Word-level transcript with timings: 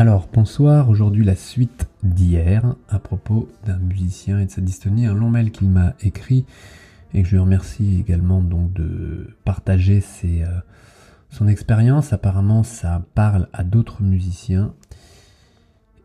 Alors, 0.00 0.30
bonsoir, 0.32 0.88
aujourd'hui 0.88 1.26
la 1.26 1.34
suite 1.34 1.86
d'hier 2.02 2.74
à 2.88 2.98
propos 2.98 3.50
d'un 3.66 3.76
musicien 3.76 4.38
et 4.38 4.46
de 4.46 4.50
sa 4.50 4.62
dystonie, 4.62 5.04
un 5.04 5.12
long 5.12 5.28
mail 5.28 5.50
qu'il 5.50 5.68
m'a 5.68 5.92
écrit 6.00 6.46
et 7.12 7.20
que 7.20 7.28
je 7.28 7.32
lui 7.32 7.38
remercie 7.38 8.00
également 8.00 8.40
donc 8.40 8.72
de 8.72 9.36
partager 9.44 10.02
euh, 10.24 10.46
son 11.28 11.48
expérience. 11.48 12.14
Apparemment, 12.14 12.62
ça 12.62 13.04
parle 13.14 13.48
à 13.52 13.62
d'autres 13.62 14.02
musiciens. 14.02 14.72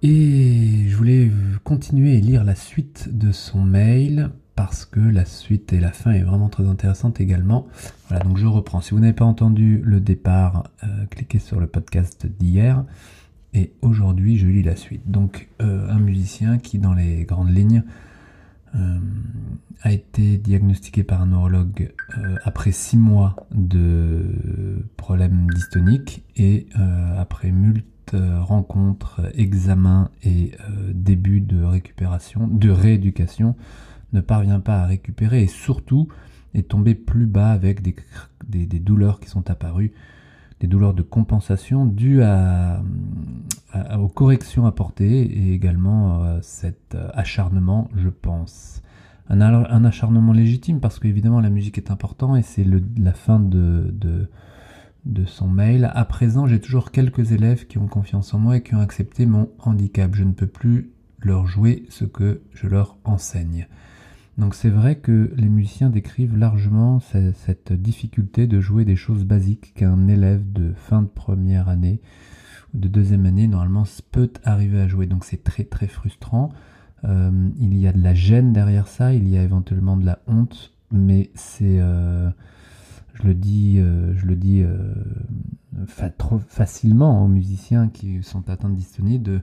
Et 0.03 0.89
je 0.89 0.97
voulais 0.97 1.31
continuer 1.63 2.15
et 2.15 2.21
lire 2.21 2.43
la 2.43 2.55
suite 2.55 3.17
de 3.17 3.31
son 3.31 3.63
mail 3.63 4.29
parce 4.57 4.83
que 4.83 4.99
la 4.99 5.23
suite 5.23 5.71
et 5.71 5.79
la 5.79 5.93
fin 5.93 6.11
est 6.11 6.23
vraiment 6.23 6.49
très 6.49 6.67
intéressante 6.67 7.21
également. 7.21 7.65
Voilà, 8.09 8.25
donc 8.25 8.35
je 8.35 8.45
reprends. 8.45 8.81
Si 8.81 8.91
vous 8.91 8.99
n'avez 8.99 9.13
pas 9.13 9.23
entendu 9.23 9.81
le 9.85 10.01
départ, 10.01 10.65
euh, 10.83 11.05
cliquez 11.09 11.39
sur 11.39 11.61
le 11.61 11.67
podcast 11.67 12.25
d'hier. 12.25 12.83
Et 13.55 13.71
aujourd'hui, 13.81 14.37
je 14.37 14.47
lis 14.47 14.63
la 14.63 14.75
suite. 14.75 15.09
Donc, 15.09 15.47
euh, 15.61 15.89
un 15.89 15.99
musicien 15.99 16.57
qui, 16.57 16.77
dans 16.77 16.93
les 16.93 17.23
grandes 17.23 17.55
lignes, 17.55 17.83
euh, 18.75 18.99
a 19.81 19.91
été 19.91 20.37
diagnostiqué 20.37 21.03
par 21.03 21.21
un 21.21 21.27
neurologue 21.27 21.93
après 22.43 22.71
six 22.71 22.97
mois 22.97 23.47
de 23.51 24.85
problèmes 24.97 25.47
dystoniques 25.53 26.23
et 26.35 26.67
après 27.17 27.51
multiples 27.51 28.17
rencontres, 28.41 29.21
examens 29.35 30.09
et 30.23 30.51
début 30.91 31.39
de 31.39 31.61
récupération, 31.63 32.47
de 32.47 32.69
rééducation, 32.69 33.55
ne 34.13 34.21
parvient 34.21 34.59
pas 34.59 34.81
à 34.81 34.85
récupérer 34.85 35.43
et 35.43 35.47
surtout 35.47 36.07
est 36.55 36.69
tombé 36.69 36.95
plus 36.95 37.27
bas 37.27 37.51
avec 37.51 37.81
des, 37.81 38.79
douleurs 38.79 39.19
qui 39.19 39.29
sont 39.29 39.49
apparues, 39.49 39.91
des 40.59 40.67
douleurs 40.67 40.93
de 40.93 41.01
compensation 41.01 41.85
dues 41.85 42.21
aux 43.99 44.07
corrections 44.07 44.65
apportées 44.65 45.21
et 45.21 45.53
également 45.53 46.23
à 46.23 46.41
cet 46.41 46.95
acharnement, 47.13 47.89
je 47.95 48.09
pense. 48.09 48.81
Un, 49.27 49.85
acharnement 49.85 50.33
légitime 50.33 50.79
parce 50.79 50.99
qu'évidemment 50.99 51.41
la 51.41 51.49
musique 51.49 51.77
est 51.77 51.89
important 51.89 52.35
et 52.35 52.43
c'est 52.43 52.65
la 52.97 53.13
fin 53.13 53.39
de 53.39 54.29
son 55.25 55.47
mail. 55.47 55.91
À 55.93 56.05
présent, 56.05 56.47
j'ai 56.47 56.61
toujours 56.61 56.91
quelques 56.91 57.31
élèves 57.31 57.67
qui 57.67 57.77
ont 57.77 57.87
confiance 57.87 58.33
en 58.33 58.39
moi 58.39 58.57
et 58.57 58.61
qui 58.61 58.75
ont 58.75 58.81
accepté 58.81 59.25
mon 59.25 59.49
handicap. 59.59 60.15
Je 60.15 60.23
ne 60.23 60.31
peux 60.31 60.47
plus 60.47 60.91
leur 61.19 61.47
jouer 61.47 61.85
ce 61.89 62.05
que 62.05 62.41
je 62.53 62.67
leur 62.67 62.97
enseigne. 63.03 63.67
Donc 64.37 64.53
c'est 64.53 64.69
vrai 64.69 64.97
que 64.97 65.31
les 65.37 65.47
musiciens 65.47 65.89
décrivent 65.89 66.37
largement 66.37 66.99
cette 66.99 67.71
difficulté 67.71 68.47
de 68.47 68.59
jouer 68.59 68.83
des 68.83 68.97
choses 68.97 69.23
basiques 69.23 69.73
qu'un 69.75 70.07
élève 70.07 70.51
de 70.51 70.73
fin 70.73 71.01
de 71.01 71.07
première 71.07 71.69
année 71.69 72.01
ou 72.73 72.79
de 72.79 72.89
deuxième 72.89 73.25
année 73.25 73.47
normalement 73.47 73.85
peut 74.11 74.31
arriver 74.43 74.81
à 74.81 74.87
jouer. 74.89 75.07
Donc 75.07 75.23
c'est 75.23 75.43
très 75.43 75.63
très 75.63 75.87
frustrant. 75.87 76.51
Euh, 77.05 77.49
il 77.59 77.77
y 77.77 77.87
a 77.87 77.93
de 77.93 78.01
la 78.01 78.13
gêne 78.13 78.51
derrière 78.51 78.87
ça, 78.87 79.13
il 79.13 79.29
y 79.29 79.37
a 79.37 79.43
éventuellement 79.43 79.95
de 79.95 80.05
la 80.05 80.19
honte, 80.27 80.73
mais 80.91 81.29
c'est, 81.35 81.79
euh, 81.79 82.29
je 83.13 83.23
le 83.23 83.35
dis, 83.35 83.75
euh, 83.77 84.13
je 84.17 84.25
le 84.25 84.35
dis 84.35 84.65
trop 86.17 86.39
facilement 86.39 87.23
aux 87.23 87.27
musiciens 87.29 87.87
qui 87.87 88.21
sont 88.21 88.49
atteints 88.49 88.69
de 88.69 88.75
dystonie 88.75 89.19
de 89.19 89.41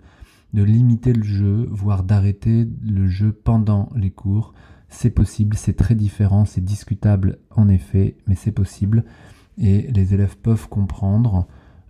de 0.53 0.63
limiter 0.63 1.13
le 1.15 1.23
jeu, 1.23 1.67
voire 1.71 2.03
d'arrêter 2.03 2.69
le 2.85 3.09
jeu 3.09 3.33
pendant 3.33 3.89
les 3.97 4.11
cours 4.11 4.53
c'est 4.93 5.11
possible, 5.11 5.57
c'est 5.57 5.77
très 5.77 5.95
différent, 5.95 6.45
c'est 6.45 6.65
discutable 6.65 7.39
en 7.51 7.69
effet, 7.69 8.15
mais 8.27 8.35
c'est 8.35 8.53
possible. 8.53 9.05
Et 9.59 9.91
les 9.91 10.15
élèves 10.15 10.37
peuvent 10.37 10.69
comprendre, 10.69 11.47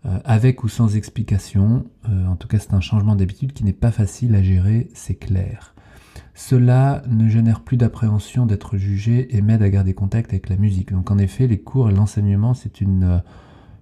euh, 0.06 0.18
avec 0.24 0.64
ou 0.64 0.68
sans 0.68 0.96
explication. 0.96 1.84
Euh, 2.08 2.26
en 2.26 2.36
tout 2.36 2.48
cas, 2.48 2.58
c'est 2.58 2.74
un 2.74 2.80
changement 2.80 3.16
d'habitude 3.16 3.52
qui 3.52 3.64
n'est 3.64 3.72
pas 3.72 3.90
facile 3.90 4.34
à 4.34 4.42
gérer, 4.42 4.88
c'est 4.94 5.16
clair. 5.16 5.74
Cela 6.34 7.02
ne 7.08 7.28
génère 7.28 7.60
plus 7.60 7.76
d'appréhension 7.76 8.46
d'être 8.46 8.76
jugé 8.76 9.36
et 9.36 9.42
m'aide 9.42 9.62
à 9.62 9.68
garder 9.68 9.94
contact 9.94 10.30
avec 10.30 10.48
la 10.48 10.56
musique. 10.56 10.92
Donc 10.92 11.10
en 11.10 11.18
effet, 11.18 11.46
les 11.46 11.58
cours 11.58 11.90
et 11.90 11.94
l'enseignement, 11.94 12.54
c'est 12.54 12.80
une, 12.80 13.04
euh, 13.04 13.18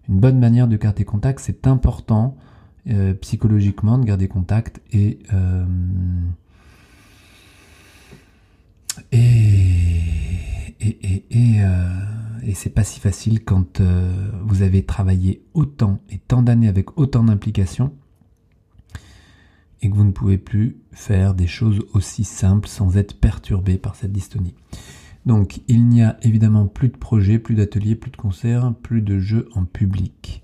une, 0.08 0.18
bonne 0.18 0.38
manière 0.38 0.66
de 0.66 0.76
garder 0.76 1.04
contact. 1.04 1.40
C'est 1.40 1.66
important 1.66 2.36
psychologiquement 3.20 3.98
de 3.98 4.04
garder 4.04 4.26
contact 4.26 4.80
et 4.90 5.18
et, 9.12 10.76
et, 10.80 11.24
et, 11.30 11.62
euh, 11.62 12.40
et 12.42 12.54
c'est 12.54 12.70
pas 12.70 12.84
si 12.84 13.00
facile 13.00 13.44
quand 13.44 13.80
euh, 13.80 14.30
vous 14.44 14.62
avez 14.62 14.84
travaillé 14.84 15.42
autant 15.54 16.00
et 16.10 16.18
tant 16.18 16.42
d'années 16.42 16.68
avec 16.68 16.98
autant 16.98 17.24
d'implications 17.24 17.92
et 19.82 19.90
que 19.90 19.94
vous 19.94 20.04
ne 20.04 20.12
pouvez 20.12 20.38
plus 20.38 20.76
faire 20.92 21.34
des 21.34 21.46
choses 21.46 21.80
aussi 21.94 22.24
simples 22.24 22.68
sans 22.68 22.96
être 22.96 23.18
perturbé 23.18 23.78
par 23.78 23.94
cette 23.94 24.12
dystonie. 24.12 24.54
Donc 25.26 25.60
il 25.68 25.86
n'y 25.86 26.02
a 26.02 26.18
évidemment 26.22 26.66
plus 26.66 26.88
de 26.88 26.96
projets, 26.96 27.38
plus 27.38 27.54
d'ateliers, 27.54 27.94
plus 27.94 28.10
de 28.10 28.16
concerts, 28.16 28.74
plus 28.82 29.02
de 29.02 29.18
jeux 29.18 29.48
en 29.54 29.64
public. 29.64 30.42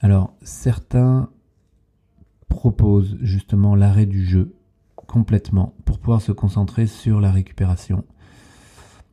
Alors 0.00 0.34
certains 0.42 1.28
proposent 2.48 3.16
justement 3.20 3.74
l'arrêt 3.74 4.06
du 4.06 4.24
jeu 4.24 4.54
complètement 5.14 5.74
pour 5.84 6.00
pouvoir 6.00 6.20
se 6.20 6.32
concentrer 6.32 6.88
sur 6.88 7.20
la 7.20 7.30
récupération. 7.30 8.02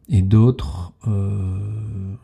Et 0.10 0.24
d'autres 0.24 0.94
euh, 1.08 2.16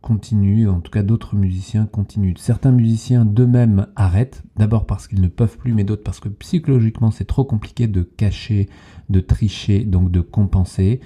continuent, 0.00 0.70
en 0.70 0.80
tout 0.80 0.90
cas 0.90 1.02
d'autres 1.02 1.36
musiciens 1.36 1.84
continuent. 1.84 2.32
Certains 2.38 2.72
musiciens 2.72 3.26
d'eux-mêmes 3.26 3.88
arrêtent, 3.94 4.42
d'abord 4.56 4.86
parce 4.86 5.06
qu'ils 5.06 5.20
ne 5.20 5.28
peuvent 5.28 5.58
plus, 5.58 5.74
mais 5.74 5.84
d'autres 5.84 6.02
parce 6.02 6.18
que 6.18 6.30
psychologiquement 6.30 7.10
c'est 7.10 7.26
trop 7.26 7.44
compliqué 7.44 7.88
de 7.88 8.00
cacher, 8.00 8.70
de 9.10 9.20
tricher, 9.20 9.84
donc 9.84 10.10
de 10.10 10.22
compenser. 10.22 11.00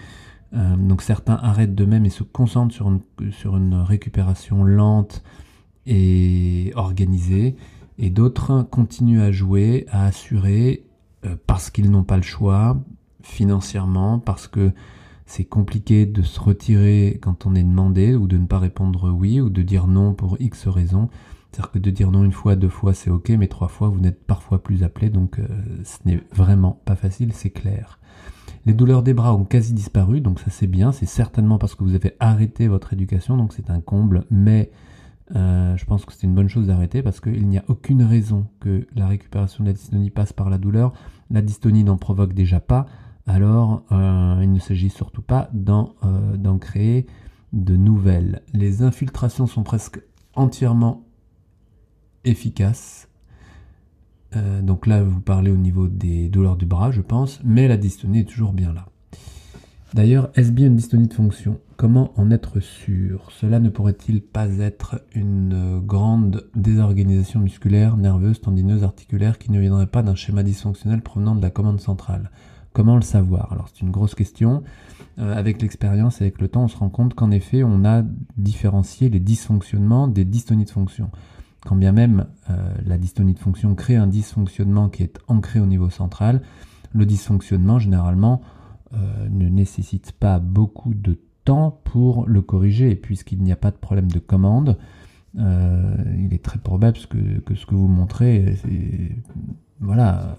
Euh, 0.54 0.76
donc 0.76 1.02
certains 1.02 1.34
arrêtent 1.34 1.74
d'eux-mêmes 1.74 2.06
et 2.06 2.10
se 2.10 2.22
concentrent 2.22 2.72
sur 2.72 2.88
une, 2.88 3.32
sur 3.32 3.56
une 3.56 3.74
récupération 3.74 4.62
lente 4.62 5.24
et 5.84 6.70
organisée. 6.76 7.56
Et 7.98 8.08
d'autres 8.08 8.62
continuent 8.70 9.20
à 9.20 9.32
jouer, 9.32 9.84
à 9.90 10.06
assurer 10.06 10.84
parce 11.46 11.70
qu'ils 11.70 11.90
n'ont 11.90 12.04
pas 12.04 12.16
le 12.16 12.22
choix 12.22 12.76
financièrement, 13.22 14.18
parce 14.18 14.48
que 14.48 14.72
c'est 15.26 15.44
compliqué 15.44 16.06
de 16.06 16.22
se 16.22 16.40
retirer 16.40 17.18
quand 17.22 17.46
on 17.46 17.54
est 17.54 17.62
demandé 17.62 18.14
ou 18.14 18.26
de 18.26 18.36
ne 18.36 18.46
pas 18.46 18.58
répondre 18.58 19.10
oui 19.10 19.40
ou 19.40 19.48
de 19.48 19.62
dire 19.62 19.86
non 19.86 20.12
pour 20.12 20.36
X 20.40 20.66
raisons. 20.66 21.08
C'est-à-dire 21.52 21.70
que 21.72 21.78
de 21.78 21.90
dire 21.90 22.10
non 22.10 22.24
une 22.24 22.32
fois, 22.32 22.56
deux 22.56 22.68
fois, 22.68 22.94
c'est 22.94 23.10
ok, 23.10 23.30
mais 23.30 23.48
trois 23.48 23.68
fois, 23.68 23.88
vous 23.88 24.00
n'êtes 24.00 24.24
parfois 24.24 24.62
plus 24.62 24.82
appelé, 24.82 25.10
donc 25.10 25.38
euh, 25.38 25.46
ce 25.84 25.98
n'est 26.04 26.20
vraiment 26.32 26.80
pas 26.84 26.96
facile, 26.96 27.32
c'est 27.32 27.50
clair. 27.50 27.98
Les 28.66 28.72
douleurs 28.72 29.02
des 29.02 29.14
bras 29.14 29.34
ont 29.34 29.44
quasi 29.44 29.72
disparu, 29.72 30.20
donc 30.20 30.38
ça 30.38 30.50
c'est 30.50 30.66
bien, 30.66 30.92
c'est 30.92 31.06
certainement 31.06 31.58
parce 31.58 31.74
que 31.74 31.82
vous 31.82 31.94
avez 31.94 32.14
arrêté 32.20 32.68
votre 32.68 32.92
éducation, 32.92 33.36
donc 33.36 33.52
c'est 33.52 33.70
un 33.70 33.80
comble, 33.80 34.24
mais 34.30 34.70
euh, 35.36 35.76
je 35.76 35.84
pense 35.84 36.04
que 36.04 36.12
c'est 36.12 36.26
une 36.26 36.34
bonne 36.34 36.48
chose 36.48 36.66
d'arrêter 36.66 37.02
parce 37.02 37.20
qu'il 37.20 37.46
n'y 37.48 37.58
a 37.58 37.64
aucune 37.68 38.02
raison 38.02 38.46
que 38.58 38.86
la 38.94 39.06
récupération 39.06 39.62
de 39.62 39.68
la 39.68 39.74
dystonie 39.74 40.10
passe 40.10 40.32
par 40.32 40.50
la 40.50 40.58
douleur. 40.58 40.92
La 41.30 41.42
dystonie 41.42 41.84
n'en 41.84 41.96
provoque 41.96 42.34
déjà 42.34 42.60
pas, 42.60 42.86
alors 43.26 43.84
euh, 43.92 44.40
il 44.42 44.52
ne 44.52 44.58
s'agit 44.58 44.90
surtout 44.90 45.22
pas 45.22 45.50
euh, 45.54 46.36
d'en 46.36 46.58
créer 46.58 47.06
de 47.52 47.76
nouvelles. 47.76 48.42
Les 48.52 48.82
infiltrations 48.82 49.46
sont 49.46 49.62
presque 49.62 50.00
entièrement 50.34 51.04
efficaces. 52.24 53.08
donc 54.62 54.86
là, 54.86 55.02
vous 55.02 55.20
parlez 55.20 55.50
au 55.50 55.56
niveau 55.56 55.88
des 55.88 56.28
douleurs 56.28 56.56
du 56.56 56.66
bras, 56.66 56.90
je 56.92 57.00
pense, 57.00 57.40
mais 57.44 57.66
la 57.66 57.76
dystonie 57.76 58.20
est 58.20 58.28
toujours 58.28 58.52
bien 58.52 58.72
là. 58.72 58.86
D'ailleurs, 59.94 60.30
est-ce 60.36 60.52
bien 60.52 60.66
une 60.66 60.76
dystonie 60.76 61.08
de 61.08 61.14
fonction? 61.14 61.58
Comment 61.80 62.12
en 62.16 62.30
être 62.30 62.60
sûr? 62.60 63.30
Cela 63.30 63.58
ne 63.58 63.70
pourrait-il 63.70 64.20
pas 64.20 64.50
être 64.58 65.00
une 65.14 65.80
grande 65.80 66.44
désorganisation 66.54 67.40
musculaire, 67.40 67.96
nerveuse, 67.96 68.38
tendineuse, 68.42 68.84
articulaire 68.84 69.38
qui 69.38 69.50
ne 69.50 69.58
viendrait 69.58 69.86
pas 69.86 70.02
d'un 70.02 70.14
schéma 70.14 70.42
dysfonctionnel 70.42 71.00
provenant 71.00 71.34
de 71.34 71.40
la 71.40 71.48
commande 71.48 71.80
centrale? 71.80 72.32
Comment 72.74 72.96
le 72.96 73.00
savoir? 73.00 73.50
Alors 73.54 73.70
c'est 73.70 73.80
une 73.80 73.90
grosse 73.90 74.14
question. 74.14 74.62
Euh, 75.18 75.34
avec 75.34 75.62
l'expérience, 75.62 76.20
avec 76.20 76.38
le 76.42 76.48
temps, 76.48 76.64
on 76.64 76.68
se 76.68 76.76
rend 76.76 76.90
compte 76.90 77.14
qu'en 77.14 77.30
effet, 77.30 77.62
on 77.62 77.82
a 77.86 78.02
différencié 78.36 79.08
les 79.08 79.18
dysfonctionnements 79.18 80.06
des 80.06 80.26
dystonies 80.26 80.66
de 80.66 80.70
fonction. 80.70 81.10
Quand 81.64 81.76
bien 81.76 81.92
même 81.92 82.26
euh, 82.50 82.74
la 82.84 82.98
dystonie 82.98 83.32
de 83.32 83.38
fonction 83.38 83.74
crée 83.74 83.96
un 83.96 84.06
dysfonctionnement 84.06 84.90
qui 84.90 85.02
est 85.02 85.18
ancré 85.28 85.60
au 85.60 85.66
niveau 85.66 85.88
central, 85.88 86.42
le 86.92 87.06
dysfonctionnement, 87.06 87.78
généralement, 87.78 88.42
euh, 88.92 89.28
ne 89.30 89.48
nécessite 89.48 90.12
pas 90.12 90.40
beaucoup 90.40 90.92
de 90.92 91.18
temps 91.44 91.80
pour 91.84 92.26
le 92.26 92.42
corriger, 92.42 92.94
puisqu'il 92.94 93.42
n'y 93.42 93.52
a 93.52 93.56
pas 93.56 93.70
de 93.70 93.76
problème 93.76 94.10
de 94.10 94.18
commande, 94.18 94.76
euh, 95.38 95.94
il 96.18 96.34
est 96.34 96.42
très 96.42 96.58
probable 96.58 96.98
que, 97.08 97.54
ce 97.54 97.66
que 97.66 97.74
vous 97.74 97.88
montrez 97.88 98.56
voilà, 99.80 100.36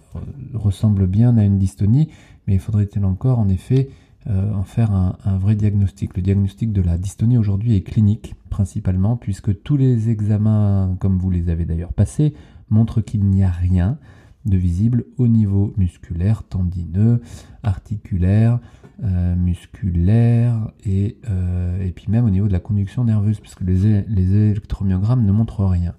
ressemble 0.54 1.08
bien 1.08 1.38
à 1.38 1.44
une 1.44 1.58
dystonie, 1.58 2.10
mais 2.48 2.56
il 2.56 2.60
faudrait-il 2.60 3.04
encore 3.06 3.40
en 3.40 3.50
effet 3.50 3.90
euh, 4.28 4.54
en 4.54 4.64
faire 4.64 4.92
un, 4.92 5.38
vrai 5.40 5.56
diagnostic? 5.56 6.16
Le 6.16 6.22
diagnostic 6.22 6.72
de 6.72 6.82
la 6.82 6.98
dystonie 6.98 7.40
aujourd'hui 7.40 7.76
est 7.76 7.82
clinique 7.82 8.36
principalement, 8.50 9.18
puisque 9.18 9.64
tous 9.64 9.78
les 9.78 10.10
examens, 10.10 10.96
comme 11.00 11.18
vous 11.18 11.32
les 11.32 11.50
avez 11.50 11.66
d'ailleurs 11.66 11.94
passés, 11.94 12.36
montrent 12.70 13.02
qu'il 13.02 13.26
n'y 13.26 13.44
a 13.44 13.50
rien. 13.50 13.98
De 14.46 14.58
visible 14.58 15.06
au 15.18 15.28
niveau 15.28 15.74
musculaire, 15.78 16.44
tendineux, 16.44 17.22
articulaire, 17.64 18.60
euh, 19.04 19.36
musculaire 19.36 20.72
et, 20.86 21.18
euh, 21.30 21.84
et, 21.84 21.92
puis 21.92 22.06
même 22.10 22.26
au 22.26 22.30
niveau 22.30 22.48
de 22.48 22.54
la 22.54 22.60
conduction 22.60 23.04
nerveuse, 23.04 23.40
puisque 23.40 23.62
les, 23.62 24.02
les 24.04 24.36
électromyogrammes 24.36 25.26
ne 25.26 25.32
montrent 25.32 25.66
rien. 25.66 25.94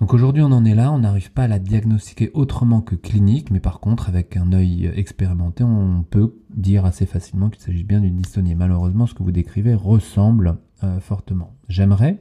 Donc 0.00 0.12
aujourd'hui 0.12 0.42
on 0.42 0.50
en 0.50 0.64
est 0.64 0.74
là, 0.74 0.90
on 0.90 0.98
n'arrive 0.98 1.30
pas 1.30 1.44
à 1.44 1.48
la 1.48 1.60
diagnostiquer 1.60 2.32
autrement 2.34 2.80
que 2.80 2.96
clinique, 2.96 3.52
mais 3.52 3.60
par 3.60 3.78
contre 3.78 4.08
avec 4.08 4.36
un 4.36 4.52
œil 4.52 4.90
expérimenté 4.96 5.62
on 5.62 6.02
peut 6.02 6.34
dire 6.50 6.84
assez 6.84 7.06
facilement 7.06 7.48
qu'il 7.48 7.62
s'agit 7.62 7.84
bien 7.84 8.00
d'une 8.00 8.16
dystonie. 8.16 8.56
Malheureusement 8.56 9.06
ce 9.06 9.14
que 9.14 9.22
vous 9.22 9.30
décrivez 9.30 9.74
ressemble 9.74 10.58
euh, 10.82 10.98
fortement. 10.98 11.54
J'aimerais, 11.68 12.20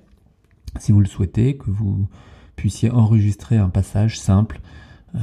si 0.78 0.92
vous 0.92 1.00
le 1.00 1.08
souhaitez, 1.08 1.58
que 1.58 1.72
vous 1.72 2.08
puissiez 2.56 2.90
enregistrer 2.92 3.58
un 3.58 3.70
passage 3.70 4.20
simple 4.20 4.62
euh, 5.16 5.20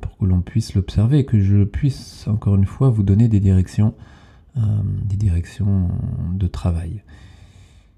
pour 0.00 0.16
que 0.18 0.24
l'on 0.24 0.40
puisse 0.40 0.74
l'observer 0.74 1.20
et 1.20 1.24
que 1.24 1.40
je 1.40 1.64
puisse 1.64 2.26
encore 2.28 2.56
une 2.56 2.66
fois 2.66 2.90
vous 2.90 3.02
donner 3.02 3.28
des 3.28 3.40
directions, 3.40 3.94
euh, 4.56 4.60
des 5.04 5.16
directions 5.16 5.88
de 6.32 6.46
travail. 6.46 7.02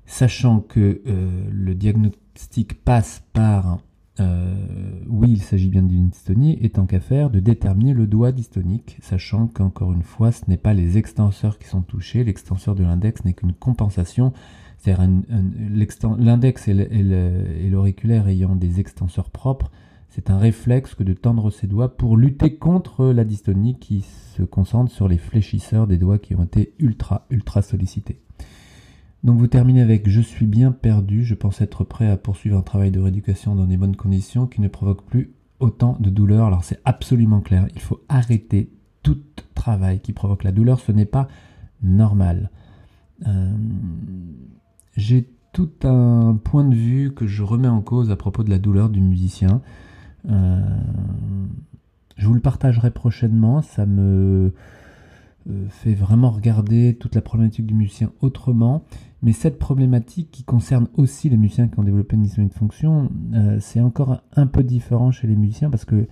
Sachant 0.07 0.61
que 0.61 1.03
le 1.51 1.75
diagnostic 1.75 2.83
passe 2.83 3.23
par 3.35 3.79
oui, 5.07 5.31
il 5.31 5.43
s'agit 5.43 5.69
bien 5.69 5.83
d'une 5.83 6.09
dystonie, 6.09 6.59
et 6.61 6.71
tant 6.71 6.87
qu'à 6.87 7.01
faire, 7.01 7.31
de 7.31 7.41
déterminer 7.41 7.95
le 7.95 8.07
doigt 8.07 8.33
dystonique, 8.33 8.99
sachant 9.01 9.47
qu'encore 9.47 9.93
une 9.93 10.03
fois, 10.03 10.33
ce 10.33 10.43
n'est 10.49 10.57
pas 10.57 10.75
les 10.75 10.99
extenseurs 10.99 11.59
qui 11.59 11.69
sont 11.69 11.83
touchés, 11.83 12.25
l'extenseur 12.25 12.75
de 12.75 12.83
l'index 12.83 13.25
n'est 13.25 13.33
qu'une 13.33 13.53
compensation 13.53 14.33
c'est-à-dire 14.79 15.09
l'index 16.19 16.69
et 16.69 17.69
l'auriculaire 17.71 18.29
ayant 18.29 18.55
des 18.55 18.81
extenseurs 18.81 19.31
propres, 19.31 19.71
c'est 20.09 20.31
un 20.31 20.39
réflexe 20.39 20.95
que 20.95 21.03
de 21.03 21.13
tendre 21.13 21.51
ses 21.51 21.67
doigts 21.67 21.97
pour 21.97 22.17
lutter 22.17 22.57
contre 22.57 23.07
la 23.07 23.25
dystonie 23.25 23.79
qui 23.79 24.03
se 24.37 24.43
concentre 24.43 24.91
sur 24.91 25.09
les 25.09 25.19
fléchisseurs 25.19 25.87
des 25.87 25.99
doigts 25.99 26.19
qui 26.19 26.35
ont 26.35 26.45
été 26.45 26.73
ultra, 26.79 27.27
ultra 27.31 27.61
sollicités. 27.63 28.21
Donc 29.25 29.39
vous 29.39 29.49
terminez 29.49 29.83
avec 29.83 30.09
Je 30.09 30.21
suis 30.21 30.47
bien 30.47 30.73
perdu, 30.73 31.25
je 31.25 31.35
pense 31.35 31.61
être 31.61 31.85
prêt 31.85 32.09
à 32.09 32.17
poursuivre 32.17 32.57
un 32.57 32.63
travail 32.63 32.91
de 32.91 33.01
rééducation 33.01 33.55
dans 33.55 33.67
des 33.67 33.77
bonnes 33.77 33.97
conditions 33.97 34.47
qui 34.47 34.61
ne 34.61 34.69
provoque 34.69 35.05
plus 35.05 35.33
autant 35.61 35.97
de 36.01 36.09
douleur. 36.09 36.47
Alors 36.47 36.65
c'est 36.65 36.81
absolument 36.85 37.41
clair, 37.41 37.67
il 37.75 37.81
faut 37.81 38.01
arrêter 38.09 38.71
tout 39.03 39.19
travail 39.55 40.01
qui 40.01 40.13
provoque 40.13 40.45
la 40.45 40.53
douleur, 40.53 40.81
ce 40.81 40.93
n'est 40.93 41.05
pas 41.05 41.29
normal. 41.83 42.51
Euh, 43.27 43.48
j'ai 45.09 45.27
tout 45.53 45.71
un 45.85 46.39
point 46.45 46.65
de 46.65 46.75
vue 46.75 47.15
que 47.15 47.27
je 47.27 47.43
remets 47.43 47.69
en 47.69 47.81
cause 47.81 48.11
à 48.11 48.17
propos 48.17 48.45
de 48.45 48.51
la 48.51 48.59
douleur 48.59 48.91
du 48.91 49.01
musicien. 49.01 49.63
Euh, 50.29 50.61
je 52.17 52.27
vous 52.27 52.35
le 52.35 52.41
partagerai 52.41 52.91
prochainement. 52.91 53.63
Ça 53.63 53.87
me 53.87 54.53
euh, 55.49 55.67
fait 55.71 55.95
vraiment 55.95 56.31
regarder 56.31 56.95
toute 57.01 57.15
la 57.15 57.23
problématique 57.23 57.65
du 57.65 57.73
musicien 57.73 58.13
autrement. 58.21 58.85
Mais 59.23 59.33
cette 59.33 59.59
problématique 59.59 60.31
qui 60.31 60.45
concerne 60.45 60.89
aussi 60.95 61.31
les 61.31 61.39
musiciens 61.39 61.69
qui 61.69 61.79
ont 61.79 61.85
développé 61.85 62.17
une 62.17 62.23
dystonie 62.23 62.49
de 62.49 62.55
fonction, 62.55 63.11
euh, 63.33 63.57
c'est 63.61 63.81
encore 63.81 64.21
un 64.37 64.47
peu 64.47 64.63
différent 64.63 65.11
chez 65.11 65.27
les 65.27 65.37
musiciens 65.37 65.71
parce 65.71 65.85
que 65.85 66.07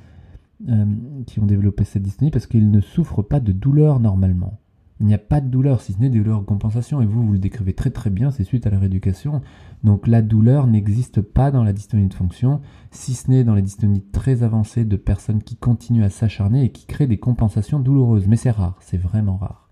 qui 1.27 1.39
ont 1.39 1.45
développé 1.45 1.85
cette 1.85 2.03
dystonie 2.03 2.31
parce 2.31 2.47
qu'ils 2.47 2.71
ne 2.71 2.81
souffrent 2.81 3.23
pas 3.23 3.41
de 3.41 3.53
douleur 3.53 4.01
normalement. 4.01 4.59
Il 5.01 5.07
n'y 5.07 5.15
a 5.15 5.19
pas 5.19 5.43
de 5.43 5.49
douleur, 5.49 5.83
si 5.83 5.93
ce 5.93 6.01
n'est 6.01 6.09
des 6.09 6.19
douleurs 6.19 6.41
de 6.41 6.47
compensation, 6.47 7.03
et 7.03 7.07
vous, 7.07 7.27
vous 7.27 7.33
le 7.33 7.39
décrivez 7.39 7.75
très 7.75 7.91
très 7.91 8.09
bien, 8.09 8.31
c'est 8.31 8.45
suite 8.45 8.67
à 8.67 8.71
la 8.71 8.79
rééducation. 8.79 9.43
Donc 9.85 10.07
la 10.07 10.23
douleur 10.23 10.67
n'existe 10.67 11.21
pas 11.21 11.51
dans 11.51 11.65
la 11.65 11.75
dystonie 11.75 12.09
de 12.09 12.15
fonction, 12.15 12.61
si 12.91 13.13
ce 13.15 13.31
n'est 13.31 13.45
dans 13.45 13.55
les 13.55 13.63
dystonies 13.63 14.03
très 14.13 14.43
avancées 14.43 14.87
de 14.87 14.97
personnes 14.97 15.43
qui 15.43 15.57
continuent 15.57 16.05
à 16.05 16.11
s'acharner 16.11 16.65
et 16.65 16.71
qui 16.71 16.87
créent 16.87 17.07
des 17.07 17.19
compensations 17.19 17.79
douloureuses. 17.79 18.27
Mais 18.27 18.37
c'est 18.37 18.51
rare, 18.51 18.79
c'est 18.81 18.97
vraiment 18.97 19.37
rare. 19.37 19.69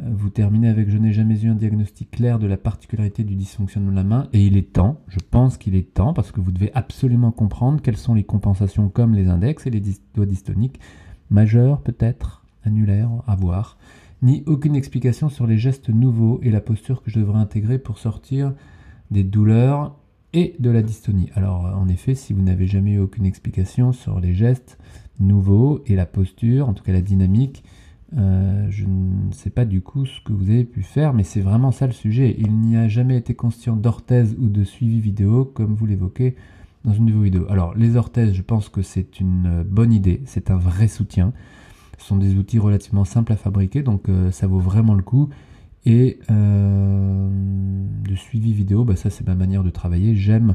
Euh, 0.00 0.10
vous 0.12 0.28
terminez 0.28 0.68
avec 0.68 0.90
Je 0.90 0.98
n'ai 0.98 1.12
jamais 1.12 1.40
eu 1.40 1.48
un 1.48 1.54
diagnostic 1.54 2.10
clair 2.10 2.40
de 2.40 2.48
la 2.48 2.56
particularité 2.56 3.22
du 3.22 3.36
dysfonctionnement 3.36 3.92
de 3.92 3.96
la 3.96 4.04
main, 4.04 4.28
et 4.32 4.44
il 4.44 4.56
est 4.56 4.72
temps, 4.72 5.00
je 5.06 5.20
pense 5.20 5.56
qu'il 5.56 5.76
est 5.76 5.94
temps, 5.94 6.14
parce 6.14 6.32
que 6.32 6.40
vous 6.40 6.50
devez 6.50 6.72
absolument 6.74 7.30
comprendre 7.30 7.80
quelles 7.80 7.96
sont 7.96 8.14
les 8.14 8.24
compensations 8.24 8.88
comme 8.88 9.14
les 9.14 9.28
index 9.28 9.68
et 9.68 9.70
les 9.70 9.82
doigts 10.14 10.26
dystoniques, 10.26 10.80
majeurs 11.30 11.80
peut-être, 11.80 12.44
annulaires, 12.64 13.10
à 13.28 13.36
voir 13.36 13.78
ni 14.26 14.42
aucune 14.46 14.74
explication 14.74 15.28
sur 15.28 15.46
les 15.46 15.56
gestes 15.56 15.88
nouveaux 15.88 16.40
et 16.42 16.50
la 16.50 16.60
posture 16.60 17.02
que 17.02 17.10
je 17.10 17.20
devrais 17.20 17.38
intégrer 17.38 17.78
pour 17.78 17.98
sortir 17.98 18.52
des 19.12 19.22
douleurs 19.22 19.96
et 20.32 20.56
de 20.58 20.68
la 20.68 20.82
dystonie. 20.82 21.30
Alors 21.34 21.64
en 21.64 21.88
effet, 21.88 22.16
si 22.16 22.32
vous 22.32 22.42
n'avez 22.42 22.66
jamais 22.66 22.94
eu 22.94 22.98
aucune 22.98 23.24
explication 23.24 23.92
sur 23.92 24.18
les 24.18 24.34
gestes 24.34 24.78
nouveaux 25.20 25.80
et 25.86 25.94
la 25.94 26.06
posture, 26.06 26.68
en 26.68 26.74
tout 26.74 26.82
cas 26.82 26.92
la 26.92 27.02
dynamique, 27.02 27.62
euh, 28.16 28.66
je 28.68 28.84
ne 28.84 29.32
sais 29.32 29.50
pas 29.50 29.64
du 29.64 29.80
coup 29.80 30.06
ce 30.06 30.20
que 30.20 30.32
vous 30.32 30.50
avez 30.50 30.64
pu 30.64 30.82
faire, 30.82 31.14
mais 31.14 31.22
c'est 31.22 31.40
vraiment 31.40 31.70
ça 31.70 31.86
le 31.86 31.92
sujet. 31.92 32.34
Il 32.38 32.52
n'y 32.52 32.76
a 32.76 32.88
jamais 32.88 33.16
été 33.16 33.34
conscient 33.34 33.76
d'orthèse 33.76 34.36
ou 34.40 34.48
de 34.48 34.64
suivi 34.64 35.00
vidéo, 35.00 35.44
comme 35.44 35.74
vous 35.74 35.86
l'évoquez 35.86 36.34
dans 36.84 36.92
une 36.92 37.06
de 37.06 37.12
vos 37.12 37.22
vidéos. 37.22 37.46
Alors 37.48 37.76
les 37.76 37.96
orthèses, 37.96 38.32
je 38.34 38.42
pense 38.42 38.68
que 38.68 38.82
c'est 38.82 39.20
une 39.20 39.62
bonne 39.62 39.92
idée, 39.92 40.20
c'est 40.24 40.50
un 40.50 40.56
vrai 40.56 40.88
soutien. 40.88 41.32
Ce 42.06 42.10
sont 42.10 42.18
des 42.18 42.36
outils 42.36 42.60
relativement 42.60 43.04
simples 43.04 43.32
à 43.32 43.36
fabriquer, 43.36 43.82
donc 43.82 44.08
euh, 44.08 44.30
ça 44.30 44.46
vaut 44.46 44.60
vraiment 44.60 44.94
le 44.94 45.02
coup. 45.02 45.28
Et 45.84 46.20
euh, 46.30 47.28
de 48.08 48.14
suivi 48.14 48.52
vidéo, 48.52 48.84
bah, 48.84 48.94
ça 48.94 49.10
c'est 49.10 49.26
ma 49.26 49.34
manière 49.34 49.64
de 49.64 49.70
travailler. 49.70 50.14
J'aime, 50.14 50.54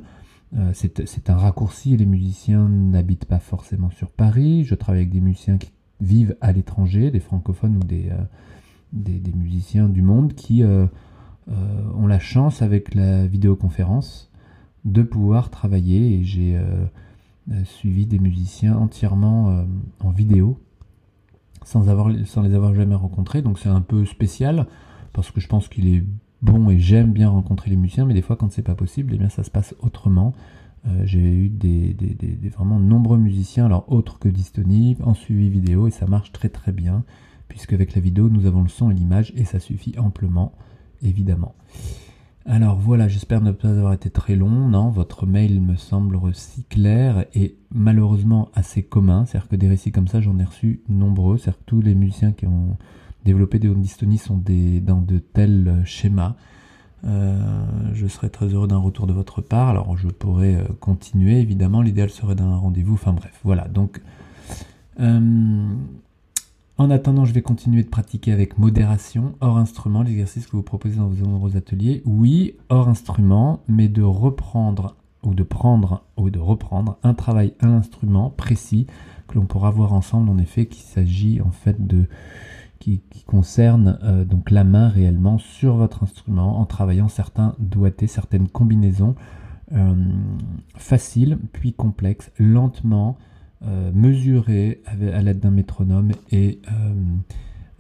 euh, 0.56 0.72
c'est 0.74 1.30
un 1.30 1.36
raccourci. 1.36 1.98
Les 1.98 2.06
musiciens 2.06 2.70
n'habitent 2.70 3.26
pas 3.26 3.40
forcément 3.40 3.90
sur 3.90 4.12
Paris. 4.12 4.64
Je 4.64 4.76
travaille 4.76 5.02
avec 5.02 5.12
des 5.12 5.20
musiciens 5.20 5.58
qui 5.58 5.74
vivent 6.00 6.38
à 6.40 6.54
l'étranger, 6.54 7.12
des 7.12 7.20
francophones 7.20 7.76
ou 7.76 7.84
des, 7.84 8.10
des, 8.94 9.34
musiciens 9.34 9.90
du 9.90 10.02
monde 10.02 10.34
qui 10.36 10.64
ont 10.64 12.08
la 12.08 12.20
chance 12.20 12.62
avec 12.62 12.96
la 12.96 13.28
vidéoconférence 13.28 14.32
de 14.86 15.04
pouvoir 15.04 15.50
travailler. 15.50 16.14
Et 16.14 16.24
j'ai 16.24 16.58
suivi 17.66 18.06
des 18.06 18.20
musiciens 18.20 18.78
entièrement 18.78 19.66
en 20.00 20.12
vidéo 20.12 20.58
sans, 21.64 21.82
les 21.84 22.54
avoir 22.56 22.74
jamais 22.74 22.96
rencontrés. 22.96 23.42
Donc 23.42 23.60
c'est 23.60 23.70
un 23.70 23.82
peu 23.82 24.06
spécial 24.06 24.68
parce 25.14 25.32
que 25.32 25.40
je 25.40 25.48
pense 25.48 25.68
qu'il 25.68 25.94
est 25.94 26.04
bon 26.42 26.70
et 26.70 26.80
j'aime 26.80 27.12
bien 27.12 27.30
rencontrer 27.30 27.70
les 27.70 27.76
musiciens, 27.76 28.06
mais 28.06 28.14
des 28.14 28.22
fois 28.22 28.36
quand 28.36 28.52
c'est 28.52 28.62
pas 28.62 28.76
possible, 28.76 29.14
eh 29.14 29.18
bien 29.18 29.30
ça 29.30 29.44
se 29.44 29.52
passe 29.52 29.76
autrement. 29.82 30.34
Euh, 30.88 31.04
j'ai 31.06 31.20
eu 31.20 31.50
des, 31.50 31.96
vraiment 32.56 32.80
nombreux 32.80 33.20
musiciens, 33.20 33.66
alors 33.66 33.92
autres 33.92 34.18
que 34.18 34.28
Dystony, 34.28 34.98
en 35.04 35.14
suivi 35.14 35.50
vidéo 35.50 35.88
et 35.88 35.92
ça 35.92 36.08
marche 36.08 36.32
très 36.32 36.50
très 36.50 36.72
bien, 36.72 37.04
puisque 37.48 37.74
avec 37.74 37.94
la 37.94 38.02
vidéo 38.02 38.30
nous 38.30 38.48
avons 38.48 38.64
le 38.64 38.70
son 38.70 38.90
et 38.90 38.94
l'image 38.94 39.32
et 39.36 39.46
ça 39.46 39.60
suffit 39.60 39.94
amplement, 40.00 40.54
évidemment. 41.04 41.54
Alors 42.46 42.78
voilà, 42.78 43.08
j'espère 43.08 43.42
ne 43.42 43.52
pas 43.52 43.70
avoir 43.70 43.94
été 43.94 44.10
très 44.10 44.36
long. 44.36 44.50
Non, 44.50 44.90
votre 44.90 45.26
mail 45.28 45.62
me 45.62 45.76
semble 45.76 46.16
aussi 46.16 46.64
clair 46.64 47.26
et 47.36 47.56
malheureusement 47.72 48.50
assez 48.56 48.82
commun. 48.82 49.26
C'est-à-dire 49.26 49.50
que 49.50 49.56
des 49.56 49.68
récits 49.68 49.92
comme 49.92 50.08
ça, 50.08 50.22
j'en 50.22 50.40
ai 50.40 50.44
reçu 50.44 50.82
nombreux. 50.90 51.38
C'est-à-dire 51.38 51.60
que 51.60 51.66
tous 51.66 51.82
les 51.82 51.94
musiciens 51.94 52.32
qui 52.32 52.48
ont 52.48 52.78
développé 53.26 53.60
des 53.60 53.70
dystonies 53.70 54.18
sont 54.18 54.38
dans 54.38 55.02
de 55.02 55.20
tels 55.20 55.84
schémas. 55.86 56.36
Euh, 57.04 57.64
je 57.94 58.08
serais 58.08 58.30
très 58.30 58.48
heureux 58.48 58.68
d'un 58.68 58.78
retour 58.78 59.06
de 59.06 59.14
votre 59.14 59.42
part. 59.42 59.70
Alors 59.70 59.96
je 59.98 60.08
pourrais 60.08 60.56
euh, 60.56 60.64
continuer, 60.80 61.40
évidemment. 61.40 61.82
L'idéal 61.82 62.10
serait 62.10 62.36
d'un 62.36 62.56
rendez-vous. 62.56 62.96
Enfin 62.96 63.14
bref, 63.14 63.40
voilà. 63.44 63.68
Donc... 63.68 64.02
Euh, 65.00 65.74
en 66.82 66.90
attendant, 66.90 67.26
je 67.26 67.34
vais 67.34 67.44
continuer 67.44 67.84
de 67.84 67.90
pratiquer 67.90 68.32
avec 68.32 68.58
modération, 68.58 69.36
hors 69.40 69.58
instrument, 69.58 70.02
l'exercice 70.02 70.48
que 70.48 70.56
vous 70.56 70.64
proposez 70.64 70.98
dans 70.98 71.08
vos 71.08 71.26
nombreux 71.26 71.56
ateliers. 71.56 72.02
Oui, 72.06 72.56
hors 72.70 72.90
instrument, 72.90 73.62
mais 73.68 73.88
de 73.88 74.02
reprendre 74.02 74.96
ou 75.24 75.36
de 75.36 75.44
prendre 75.44 76.04
ou 76.18 76.32
de 76.32 76.40
reprendre 76.40 76.98
un 77.04 77.14
travail 77.14 77.54
à 77.60 77.68
l'instrument 77.68 78.32
précis 78.32 78.88
que 79.28 79.36
l'on 79.36 79.46
pourra 79.46 79.70
voir 79.70 79.94
ensemble 79.94 80.30
en 80.32 80.40
effet 80.40 80.66
qu'il 80.66 80.82
s'agit 80.82 81.40
en 81.42 81.52
fait 81.52 81.86
de 81.86 82.08
qui, 82.80 83.04
concerne 83.28 84.00
euh, 84.04 84.26
donc 84.26 84.50
la 84.50 84.64
main 84.64 84.90
réellement 84.90 85.38
sur 85.38 85.76
votre 85.76 86.02
instrument 86.02 86.60
en 86.60 86.66
travaillant 86.66 87.08
certains 87.08 87.54
doigtés, 87.60 88.08
certaines 88.08 88.48
combinaisons 88.48 89.14
euh, 89.74 89.94
faciles 90.76 91.38
puis 91.54 91.74
complexes, 91.74 92.32
lentement, 92.40 93.18
mesuré 93.94 94.82
à 94.86 95.22
l'aide 95.22 95.40
d'un 95.40 95.52
métronome 95.52 96.12
et, 96.32 96.60
euh, 96.72 96.94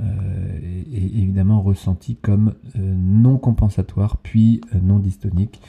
euh, 0.02 0.84
évidemment 0.92 1.62
ressenti 1.62 2.16
comme 2.16 2.54
non 2.76 3.38
compensatoire 3.38 4.18
puis 4.18 4.62
non 4.82 5.00
dystonique. 5.00 5.62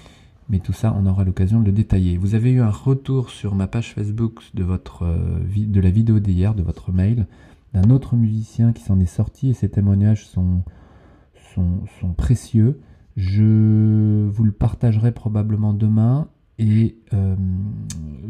Mais 0.49 0.59
tout 0.59 0.73
ça, 0.73 0.95
on 0.99 1.07
aura 1.07 1.25
l'occasion 1.25 1.61
de 1.61 1.67
le 1.67 1.73
détailler. 1.73 2.19
Vous 2.19 2.35
avez 2.35 2.51
eu 2.51 2.61
un 2.61 2.71
retour 2.71 3.31
sur 3.31 3.55
ma 3.55 3.67
page 3.67 3.95
Facebook 3.95 4.43
de, 4.53 4.65
votre, 4.65 5.07
de 5.57 5.81
la 5.81 5.91
vidéo 5.91 6.19
d'hier, 6.19 6.55
de 6.55 6.63
votre 6.63 6.93
mail, 6.93 7.27
d'un 7.73 7.89
autre 7.91 8.17
musicien 8.17 8.73
qui 8.73 8.83
s'en 8.83 9.01
est 9.01 9.07
sorti 9.07 9.49
et 9.51 9.55
ces 9.55 9.71
témoignages 9.71 10.27
sont, 10.27 10.63
sont, 11.55 11.81
sont 12.01 12.13
précieux. 12.13 12.81
Je 13.17 14.27
vous 14.29 14.45
le 14.45 14.53
partagerai 14.53 15.13
probablement 15.13 15.73
demain 15.73 16.29
Et 16.59 16.97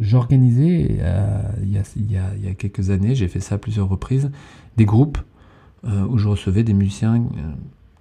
j'organisais, 0.00 1.00
il, 1.62 2.12
y 2.12 2.16
a 2.16 2.54
quelques 2.54 2.90
années, 2.90 3.14
j'ai 3.14 3.28
fait 3.28 3.40
ça 3.40 3.56
à 3.56 3.58
plusieurs 3.58 3.88
reprises, 3.88 4.30
des 4.76 4.84
groupes 4.84 5.18
où 5.84 6.18
je 6.18 6.28
recevais 6.28 6.62
des 6.62 6.72
musiciens 6.72 7.24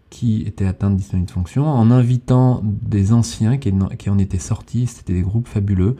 qui 0.10 0.44
étaient 0.44 0.66
atteints 0.66 0.92
de 0.92 0.96
dystonie 0.96 1.26
de 1.26 1.32
fonction 1.32 1.68
en 1.68 1.90
invitant 1.92 2.62
des 2.64 3.14
anciens 3.14 3.58
qui, 3.58 3.74
en 4.10 4.18
étaient 4.20 4.40
sortis. 4.40 4.88
C'était 4.88 5.14
des 5.14 5.22
groupes 5.22 5.48
fabuleux. 5.48 5.98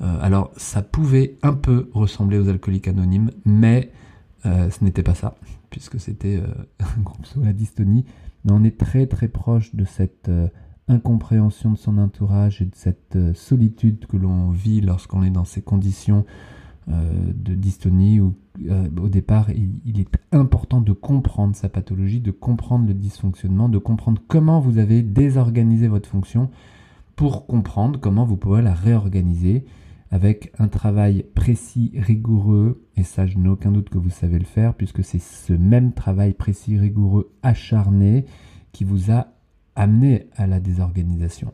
alors 0.00 0.50
ça 0.56 0.82
pouvait 0.82 1.36
un 1.42 1.54
peu 1.54 1.88
ressembler 1.94 2.38
aux 2.38 2.48
alcooliques 2.48 2.88
anonymes, 2.88 3.30
mais 3.46 3.92
ce 4.44 4.84
n'était 4.84 5.04
pas 5.04 5.14
ça, 5.14 5.36
puisque 5.70 5.98
c'était 5.98 6.42
un 6.80 7.00
groupe 7.02 7.24
sur 7.24 7.40
la 7.40 7.52
dystonie 7.52 8.04
mais 8.44 8.52
on 8.52 8.64
est 8.64 8.78
très 8.78 9.06
très 9.06 9.28
proche 9.28 9.74
de 9.74 9.84
cette 9.84 10.28
euh, 10.28 10.48
incompréhension 10.90 11.72
de 11.72 11.78
son 11.78 11.98
entourage 11.98 12.60
et 12.60 12.66
de 12.66 12.74
cette 12.74 13.16
euh, 13.16 13.32
solitude 13.34 14.06
que 14.06 14.16
l'on 14.16 14.50
vit 14.50 14.80
lorsqu'on 14.80 15.22
est 15.22 15.30
dans 15.30 15.44
ces 15.44 15.62
conditions 15.62 16.24
euh, 16.88 17.32
de 17.34 17.54
dystonie 17.54 18.20
où 18.20 18.34
au 19.00 19.08
départ 19.08 19.48
il, 19.50 20.00
est 20.00 20.08
important 20.32 20.80
de 20.80 20.92
comprendre 20.92 21.54
sa 21.54 21.68
pathologie, 21.68 22.20
de 22.20 22.32
comprendre 22.32 22.86
le 22.86 22.94
dysfonctionnement, 22.94 23.68
de 23.68 23.78
comprendre 23.78 24.20
comment 24.26 24.60
vous 24.60 24.78
avez 24.78 25.02
désorganisé 25.02 25.88
votre 25.88 26.08
fonction 26.08 26.50
pour 27.16 27.46
comprendre 27.46 28.00
comment 28.00 28.24
vous 28.24 28.36
pouvez 28.36 28.60
la 28.60 28.74
réorganiser 28.74 29.64
avec 30.10 30.52
un 30.58 30.68
travail 30.68 31.24
précis, 31.34 31.92
rigoureux, 31.94 32.84
et 32.96 33.04
ça 33.04 33.26
je 33.26 33.38
n'ai 33.38 33.48
aucun 33.48 33.70
doute 33.70 33.88
que 33.88 33.98
vous 33.98 34.10
savez 34.10 34.38
le 34.38 34.44
faire, 34.44 34.74
puisque 34.74 35.04
c'est 35.04 35.20
ce 35.20 35.52
même 35.52 35.92
travail 35.92 36.34
précis, 36.34 36.76
rigoureux, 36.76 37.32
acharné, 37.42 38.24
qui 38.72 38.84
vous 38.84 39.10
a 39.10 39.28
amené 39.76 40.26
à 40.36 40.46
la 40.46 40.60
désorganisation. 40.60 41.52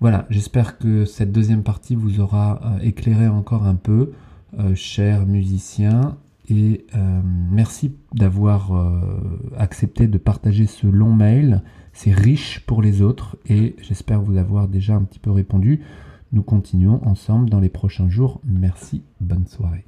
Voilà, 0.00 0.26
j'espère 0.28 0.78
que 0.78 1.06
cette 1.06 1.32
deuxième 1.32 1.62
partie 1.62 1.94
vous 1.94 2.20
aura 2.20 2.60
euh, 2.62 2.78
éclairé 2.80 3.28
encore 3.28 3.64
un 3.64 3.76
peu, 3.76 4.12
euh, 4.58 4.74
chers 4.74 5.26
musiciens, 5.26 6.18
et 6.48 6.86
euh, 6.94 7.20
merci 7.50 7.96
d'avoir 8.14 8.70
accepté 9.58 10.06
de 10.06 10.16
partager 10.16 10.66
ce 10.66 10.86
long 10.86 11.12
mail. 11.12 11.62
C'est 11.92 12.12
riche 12.12 12.60
pour 12.66 12.82
les 12.82 13.02
autres, 13.02 13.36
et 13.46 13.74
j'espère 13.80 14.20
vous 14.20 14.36
avoir 14.36 14.68
déjà 14.68 14.94
un 14.94 15.02
petit 15.02 15.18
peu 15.18 15.30
répondu. 15.30 15.80
Nous 16.32 16.42
continuons 16.42 17.00
ensemble 17.04 17.50
dans 17.50 17.60
les 17.60 17.68
prochains 17.68 18.08
jours. 18.08 18.40
Merci, 18.44 19.02
bonne 19.20 19.46
soirée. 19.46 19.86